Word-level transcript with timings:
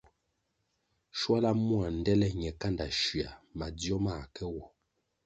Schuala 1.17 1.51
mua 1.65 1.87
ndtele 1.97 2.27
ñe 2.41 2.51
kanda 2.61 2.85
schuia 2.97 3.29
madzio 3.57 3.97
mãh 4.05 4.23
ke 4.33 4.43
wo. 4.53 4.63